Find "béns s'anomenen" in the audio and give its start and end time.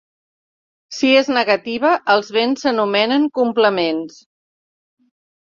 2.39-3.29